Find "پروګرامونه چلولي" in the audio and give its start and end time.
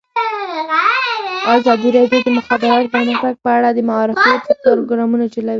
4.65-5.49